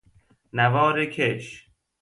[0.53, 1.69] نوار کش